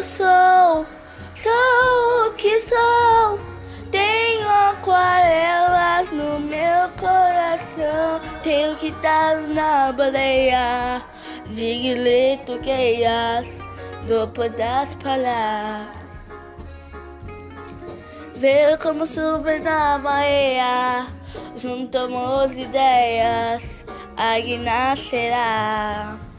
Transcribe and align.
eu 0.00 0.04
sou, 0.04 0.86
sou 1.36 2.28
o 2.28 2.34
que 2.34 2.58
sou. 2.60 3.38
Tenho 3.90 4.48
aquarelas 4.48 6.10
no 6.10 6.40
meu 6.40 6.88
coração. 6.98 8.20
Tenho 8.42 8.76
que 8.76 8.86
estar 8.86 9.36
na 9.36 9.92
baleia 9.92 11.02
de 11.48 11.94
queias, 12.62 13.46
no 14.08 14.26
podas 14.28 14.88
falar. 15.02 15.92
Ver 18.36 18.78
como 18.78 19.06
sube 19.06 19.58
na 19.58 19.98
maia. 19.98 21.08
juntamos 21.56 22.56
ideias, 22.56 23.84
aí 24.16 24.56
nascerá. 24.56 26.29